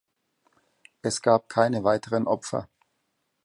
[1.03, 2.67] Es gab keine weiteren Opfer.